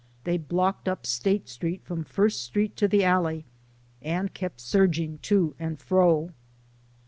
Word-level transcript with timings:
They 0.23 0.39
blocked 0.39 0.87
up 0.89 1.05
State 1.05 1.47
Street 1.47 1.83
from 1.83 2.03
First 2.05 2.41
Street 2.43 2.75
to 2.77 2.87
the 2.87 3.03
alley, 3.03 3.45
and 4.01 4.33
kept 4.33 4.59
surging 4.59 5.19
to 5.19 5.53
and 5.59 5.79
fro. 5.79 6.31